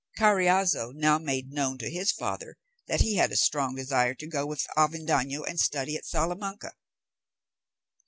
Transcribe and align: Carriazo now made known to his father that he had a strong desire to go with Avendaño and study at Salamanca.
Carriazo 0.17 0.91
now 0.95 1.19
made 1.19 1.51
known 1.51 1.77
to 1.77 1.87
his 1.87 2.11
father 2.11 2.57
that 2.87 3.01
he 3.01 3.17
had 3.17 3.31
a 3.31 3.35
strong 3.35 3.75
desire 3.75 4.15
to 4.15 4.25
go 4.25 4.47
with 4.47 4.65
Avendaño 4.75 5.47
and 5.47 5.59
study 5.59 5.95
at 5.95 6.07
Salamanca. 6.07 6.73